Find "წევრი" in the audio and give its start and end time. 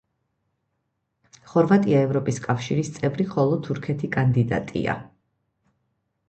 2.97-3.27